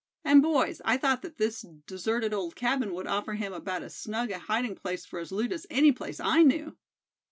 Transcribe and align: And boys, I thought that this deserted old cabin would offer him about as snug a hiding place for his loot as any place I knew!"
And 0.23 0.41
boys, 0.41 0.81
I 0.83 0.97
thought 0.97 1.21
that 1.21 1.37
this 1.37 1.63
deserted 1.85 2.33
old 2.33 2.55
cabin 2.55 2.91
would 2.95 3.05
offer 3.05 3.35
him 3.35 3.53
about 3.53 3.83
as 3.83 3.95
snug 3.95 4.31
a 4.31 4.39
hiding 4.39 4.73
place 4.75 5.05
for 5.05 5.19
his 5.19 5.31
loot 5.31 5.51
as 5.51 5.67
any 5.69 5.91
place 5.91 6.19
I 6.19 6.41
knew!" 6.41 6.75